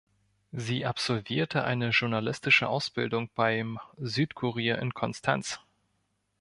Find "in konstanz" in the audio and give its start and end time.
4.79-5.59